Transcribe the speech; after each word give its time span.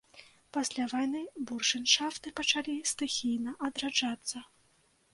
Пасля 0.55 0.87
вайны 0.93 1.21
буршэншафты 1.51 2.33
пачалі 2.41 2.77
стыхійна 2.95 3.51
адраджацца. 3.71 4.37